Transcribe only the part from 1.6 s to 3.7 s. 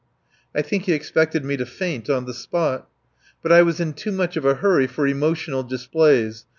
faint on the spot. But I